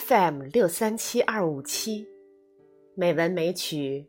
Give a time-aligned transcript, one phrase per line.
[0.00, 2.08] FM 六三七二五七，
[2.94, 4.06] 美文美曲，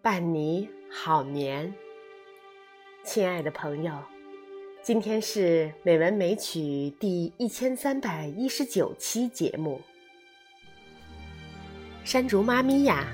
[0.00, 1.74] 伴你好眠。
[3.04, 3.92] 亲爱的朋友，
[4.82, 9.78] 今天是美文美曲第一千三百一十九期节目。
[12.04, 13.06] 山竹妈咪呀，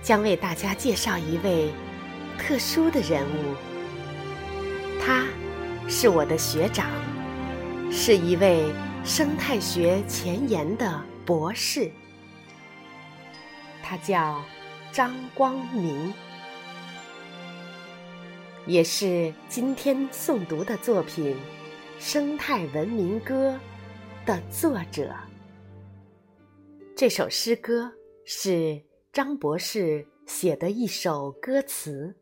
[0.00, 1.72] 将为大家介绍一位
[2.38, 3.54] 特殊的人物。
[5.00, 5.26] 他
[5.88, 6.88] 是我的学长，
[7.90, 8.70] 是一位
[9.04, 11.90] 生态学前沿的博士。
[13.82, 14.40] 他叫
[14.92, 16.14] 张光明，
[18.66, 21.34] 也是今天诵读的作品
[21.98, 23.58] 《生态文明歌》
[24.26, 25.12] 的作者。
[26.96, 27.92] 这首诗歌
[28.24, 28.80] 是
[29.12, 32.16] 张博士写的一首歌词。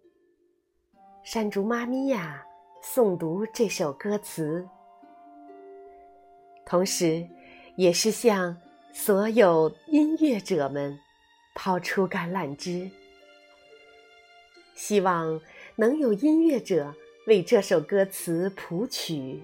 [1.23, 2.43] 山竹妈咪呀。
[2.87, 4.63] 诵读这首歌词，
[6.67, 7.27] 同时，
[7.77, 8.55] 也是向
[8.97, 10.97] 所有音乐者们
[11.53, 12.89] 抛出橄榄枝，
[14.77, 15.41] 希望
[15.75, 16.95] 能有音乐者
[17.27, 19.43] 为这首歌词谱曲，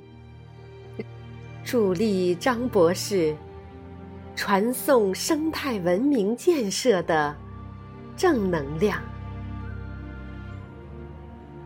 [1.64, 3.36] 助力张博士
[4.36, 7.36] 传送生态文明建设的
[8.16, 9.02] 正能量。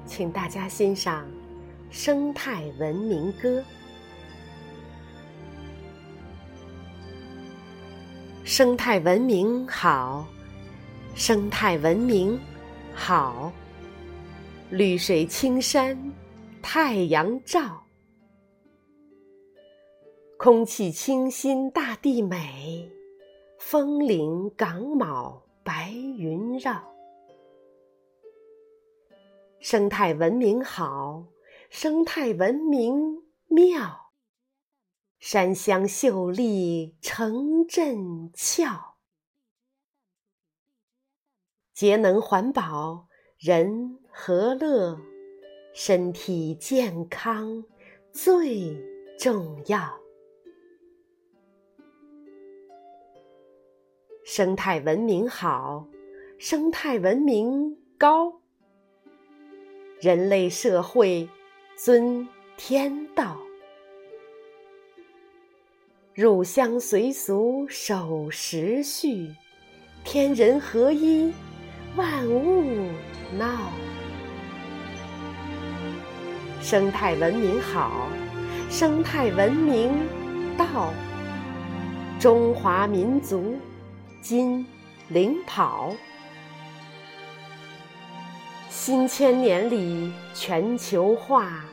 [0.06, 1.24] 请大家欣赏。
[1.90, 3.62] 生态文明歌，
[8.45, 10.28] 生态文明好，
[11.14, 12.39] 生态文明
[12.92, 13.51] 好，
[14.69, 15.98] 绿水青山，
[16.61, 17.83] 太阳照，
[20.36, 22.86] 空气清新，大地美，
[23.59, 26.84] 风铃岗卯，白云绕，
[29.58, 31.25] 生态文明好。
[31.70, 34.03] 生态文明妙，
[35.27, 38.96] 山乡秀丽城镇俏，
[41.73, 43.08] 节能环保
[43.39, 45.01] 人和乐，
[45.73, 47.64] 身体健康
[48.12, 48.77] 最
[49.18, 49.98] 重要。
[54.27, 55.89] 生态文明好，
[56.39, 58.42] 生态文明高，
[60.02, 61.27] 人类社会。
[61.77, 63.43] 尊天道，
[66.14, 69.35] 入乡随俗守时序，
[70.05, 71.33] 天人合一
[71.97, 72.86] 万物
[73.36, 73.73] 闹。
[76.61, 78.08] 生态文明好，
[78.70, 79.91] 生态文明
[80.57, 80.92] 道，
[82.20, 83.57] 中华民族
[84.23, 84.64] 今
[85.08, 85.92] 领跑。
[88.70, 91.64] 新千年里全球化，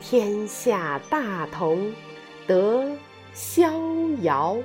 [0.00, 1.92] 天下大同
[2.46, 2.96] 得
[3.32, 3.72] 逍
[4.22, 4.58] 遥。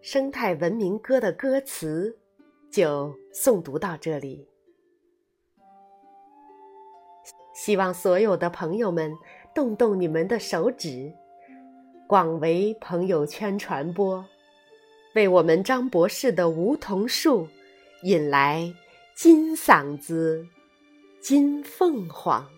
[0.00, 2.16] 生态文明歌的歌词
[2.70, 4.48] 就诵读到这里，
[7.54, 9.12] 希望所有的朋友们
[9.54, 11.12] 动动你们的手指，
[12.08, 14.24] 广为朋友圈传播，
[15.14, 17.46] 为我们张博士的梧桐树。
[18.02, 18.72] 引来
[19.14, 20.46] 金嗓子，
[21.20, 22.48] 金凤凰。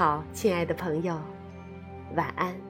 [0.00, 1.20] 好，亲爱的朋友，
[2.16, 2.69] 晚安。